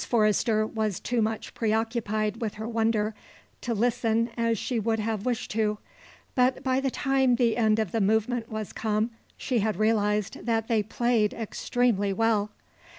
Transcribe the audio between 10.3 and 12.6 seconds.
that they played extremely well.